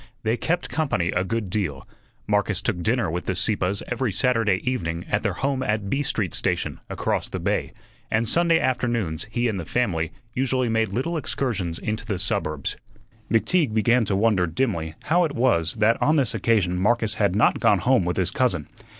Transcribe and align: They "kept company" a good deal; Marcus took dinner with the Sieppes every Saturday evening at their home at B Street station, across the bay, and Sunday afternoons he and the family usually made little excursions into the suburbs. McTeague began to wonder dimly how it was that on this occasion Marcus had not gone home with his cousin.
They 0.23 0.35
"kept 0.35 0.67
company" 0.67 1.09
a 1.11 1.23
good 1.23 1.51
deal; 1.51 1.87
Marcus 2.25 2.59
took 2.59 2.81
dinner 2.81 3.11
with 3.11 3.25
the 3.27 3.35
Sieppes 3.35 3.83
every 3.87 4.11
Saturday 4.11 4.59
evening 4.67 5.05
at 5.11 5.21
their 5.21 5.33
home 5.33 5.61
at 5.61 5.91
B 5.91 6.01
Street 6.01 6.33
station, 6.33 6.79
across 6.89 7.29
the 7.29 7.39
bay, 7.39 7.71
and 8.09 8.27
Sunday 8.27 8.59
afternoons 8.59 9.27
he 9.29 9.47
and 9.47 9.59
the 9.59 9.63
family 9.63 10.11
usually 10.33 10.69
made 10.69 10.89
little 10.89 11.17
excursions 11.17 11.77
into 11.77 12.07
the 12.07 12.17
suburbs. 12.17 12.77
McTeague 13.31 13.75
began 13.75 14.03
to 14.05 14.15
wonder 14.15 14.47
dimly 14.47 14.95
how 15.03 15.23
it 15.23 15.35
was 15.35 15.75
that 15.75 16.01
on 16.01 16.15
this 16.15 16.33
occasion 16.33 16.79
Marcus 16.79 17.13
had 17.13 17.35
not 17.35 17.59
gone 17.59 17.77
home 17.77 18.03
with 18.03 18.17
his 18.17 18.31
cousin. 18.31 18.67